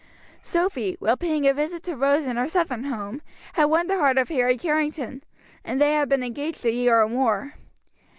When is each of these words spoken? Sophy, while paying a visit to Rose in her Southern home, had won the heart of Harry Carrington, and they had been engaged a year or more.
Sophy, 0.41 0.95
while 0.99 1.15
paying 1.15 1.47
a 1.47 1.53
visit 1.53 1.83
to 1.83 1.95
Rose 1.95 2.25
in 2.25 2.35
her 2.35 2.47
Southern 2.47 2.85
home, 2.85 3.21
had 3.53 3.65
won 3.65 3.85
the 3.85 3.99
heart 3.99 4.17
of 4.17 4.29
Harry 4.29 4.57
Carrington, 4.57 5.23
and 5.63 5.79
they 5.79 5.93
had 5.93 6.09
been 6.09 6.23
engaged 6.23 6.65
a 6.65 6.71
year 6.71 6.99
or 7.03 7.07
more. 7.07 7.53